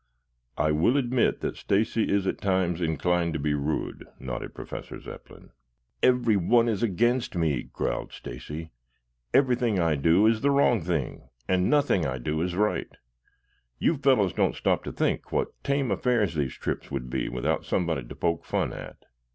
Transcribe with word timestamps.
"I 0.57 0.71
will 0.71 0.97
admit 0.97 1.41
that 1.41 1.57
Stacy 1.57 2.11
is 2.11 2.25
at 2.25 2.41
times 2.41 2.81
inclined 2.81 3.33
to 3.33 3.39
be 3.39 3.53
rude," 3.53 4.07
nodded 4.19 4.55
Professor 4.55 4.99
Zepplin. 4.99 5.51
"Everyone 6.01 6.67
is 6.67 6.81
against 6.81 7.35
me," 7.35 7.61
growled 7.71 8.11
Stacy. 8.11 8.71
"Everything 9.31 9.77
I 9.79 9.93
do 9.93 10.25
is 10.25 10.41
the 10.41 10.49
wrong 10.49 10.81
thing 10.81 11.29
and 11.47 11.69
nothing 11.69 12.01
that 12.01 12.11
I 12.13 12.17
do 12.17 12.41
is 12.41 12.55
right. 12.55 12.89
You 13.77 13.95
fellows 13.95 14.33
don't 14.33 14.55
stop 14.55 14.83
to 14.85 14.91
think 14.91 15.31
what 15.31 15.49
tame 15.63 15.91
affairs 15.91 16.33
these 16.33 16.55
trips 16.55 16.89
would 16.89 17.11
be 17.11 17.29
without 17.29 17.63
somebody 17.63 18.03
to 18.03 18.15
poke 18.15 18.43
fun 18.43 18.73
at. 18.73 19.05